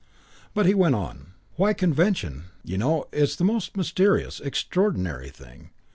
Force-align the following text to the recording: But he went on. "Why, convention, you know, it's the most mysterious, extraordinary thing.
But 0.55 0.65
he 0.65 0.73
went 0.73 0.95
on. 0.95 1.33
"Why, 1.57 1.73
convention, 1.73 2.45
you 2.63 2.75
know, 2.75 3.05
it's 3.13 3.35
the 3.35 3.43
most 3.43 3.77
mysterious, 3.77 4.39
extraordinary 4.39 5.29
thing. 5.29 5.69